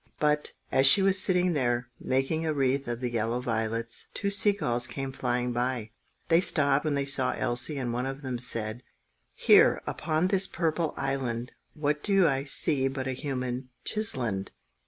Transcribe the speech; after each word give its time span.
But, 0.19 0.53
as 0.71 0.87
she 0.87 1.03
was 1.03 1.21
sitting 1.21 1.53
there, 1.53 1.87
making 1.99 2.43
a 2.43 2.55
wreath 2.55 2.87
of 2.87 3.01
the 3.01 3.11
yellow 3.11 3.39
violets, 3.39 4.07
two 4.15 4.31
sea 4.31 4.51
gulls 4.53 4.87
came 4.87 5.11
flying 5.11 5.51
by. 5.53 5.91
They 6.27 6.41
stopped 6.41 6.85
when 6.85 6.95
they 6.95 7.05
saw 7.05 7.33
Elsie, 7.37 7.77
and 7.77 7.93
one 7.93 8.07
of 8.07 8.23
them 8.23 8.39
said,— 8.39 8.81
"Here, 9.35 9.79
upon 9.85 10.29
this 10.29 10.47
purple 10.47 10.95
island, 10.97 11.51
What 11.75 12.01
do 12.01 12.27
I 12.27 12.45
see 12.45 12.87
but 12.87 13.05
a 13.07 13.11
human 13.13 13.69
chisland!" 13.85 14.47